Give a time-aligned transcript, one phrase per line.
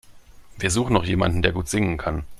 [0.57, 2.23] Wir suchen noch jemanden, der gut singen kann.